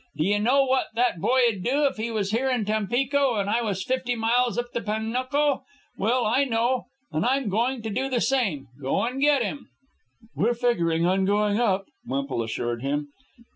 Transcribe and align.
D'ye 0.17 0.39
know 0.39 0.63
what 0.65 0.87
that 0.95 1.19
boy'd 1.19 1.61
do, 1.63 1.85
if 1.85 1.97
he 1.97 2.09
was 2.09 2.31
here 2.31 2.49
in 2.49 2.65
Tampico 2.65 3.35
and 3.35 3.47
I 3.47 3.61
was 3.61 3.83
fifty 3.83 4.15
miles 4.15 4.57
up 4.57 4.71
the 4.73 4.81
Panuco? 4.81 5.63
Well, 5.95 6.25
I 6.25 6.43
know. 6.43 6.85
And 7.11 7.23
I'm 7.23 7.49
going 7.49 7.83
to 7.83 7.91
do 7.91 8.09
the 8.09 8.19
same 8.19 8.65
go 8.81 9.03
and 9.05 9.21
get 9.21 9.43
him." 9.43 9.69
"We're 10.35 10.55
figuring 10.55 11.05
on 11.05 11.25
going 11.25 11.59
up," 11.59 11.85
Wemple 12.03 12.41
assured 12.41 12.81
him. 12.81 13.09